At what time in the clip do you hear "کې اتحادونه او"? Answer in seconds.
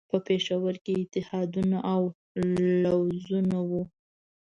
0.83-2.01